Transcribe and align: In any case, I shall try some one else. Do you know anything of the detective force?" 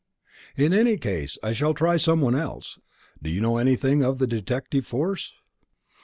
In 0.57 0.73
any 0.73 0.97
case, 0.97 1.37
I 1.43 1.53
shall 1.53 1.75
try 1.75 1.97
some 1.97 2.21
one 2.21 2.33
else. 2.35 2.79
Do 3.21 3.29
you 3.29 3.39
know 3.39 3.57
anything 3.57 4.03
of 4.03 4.17
the 4.17 4.25
detective 4.25 4.87
force?" 4.87 5.31